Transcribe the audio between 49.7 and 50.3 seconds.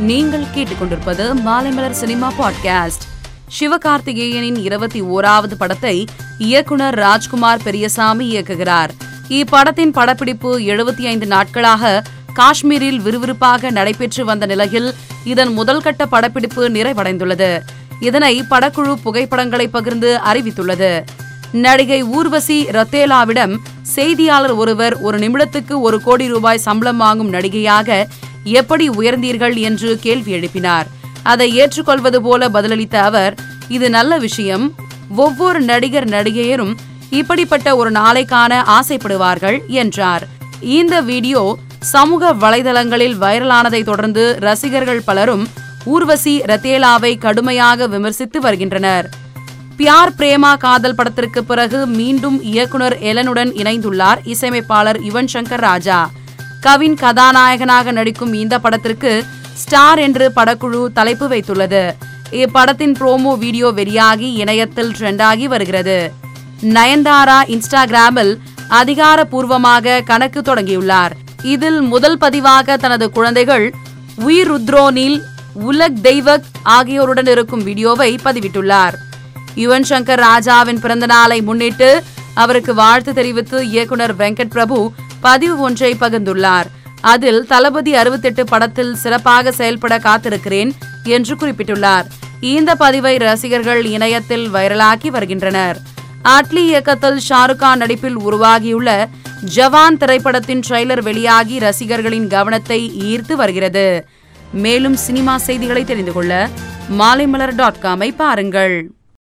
Pyaar